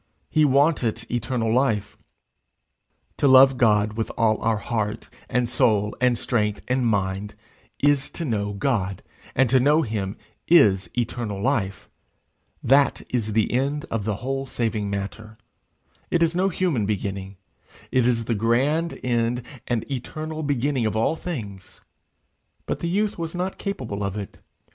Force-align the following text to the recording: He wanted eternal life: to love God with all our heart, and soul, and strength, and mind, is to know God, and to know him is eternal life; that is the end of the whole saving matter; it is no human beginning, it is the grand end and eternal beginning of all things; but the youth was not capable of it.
He 0.31 0.45
wanted 0.45 1.05
eternal 1.11 1.53
life: 1.53 1.95
to 3.17 3.27
love 3.27 3.55
God 3.57 3.93
with 3.93 4.09
all 4.17 4.41
our 4.41 4.57
heart, 4.57 5.11
and 5.29 5.47
soul, 5.47 5.95
and 6.01 6.17
strength, 6.17 6.59
and 6.67 6.87
mind, 6.87 7.35
is 7.77 8.09
to 8.17 8.25
know 8.25 8.53
God, 8.53 9.03
and 9.35 9.47
to 9.51 9.59
know 9.59 9.83
him 9.83 10.17
is 10.47 10.89
eternal 10.97 11.39
life; 11.39 11.87
that 12.63 13.03
is 13.11 13.33
the 13.33 13.51
end 13.51 13.85
of 13.91 14.03
the 14.03 14.15
whole 14.25 14.47
saving 14.47 14.89
matter; 14.89 15.37
it 16.09 16.23
is 16.23 16.33
no 16.33 16.49
human 16.49 16.87
beginning, 16.87 17.37
it 17.91 18.07
is 18.07 18.25
the 18.25 18.33
grand 18.33 18.99
end 19.03 19.43
and 19.67 19.83
eternal 19.91 20.41
beginning 20.41 20.87
of 20.87 20.95
all 20.95 21.15
things; 21.15 21.79
but 22.65 22.79
the 22.79 22.89
youth 22.89 23.19
was 23.19 23.35
not 23.35 23.59
capable 23.59 24.03
of 24.03 24.15
it. 24.17 24.39